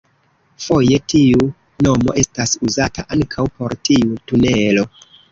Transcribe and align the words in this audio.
Foje 0.67 0.95
tiu 1.11 1.43
nomo 1.87 2.15
estas 2.21 2.53
uzata 2.67 3.05
ankaŭ 3.17 3.45
por 3.59 3.75
tiu 3.89 4.17
tunelo. 4.33 4.87